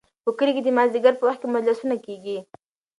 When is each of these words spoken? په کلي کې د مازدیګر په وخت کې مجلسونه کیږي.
په 0.23 0.29
کلي 0.37 0.51
کې 0.55 0.61
د 0.63 0.69
مازدیګر 0.77 1.13
په 1.17 1.25
وخت 1.27 1.39
کې 1.41 1.47
مجلسونه 1.55 1.95
کیږي. 2.05 2.37